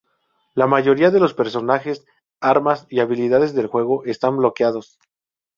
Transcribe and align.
La 0.55 0.65
mayoría 0.65 1.11
de 1.11 1.19
los 1.19 1.35
personajes, 1.35 2.03
armas 2.39 2.87
y 2.89 3.01
habilidades 3.01 3.53
del 3.53 3.67
juego 3.67 4.03
están 4.05 4.37
bloqueados. 4.37 4.97